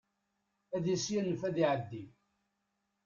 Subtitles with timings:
[0.75, 2.03] Ad as-yanef ad iɛeddi.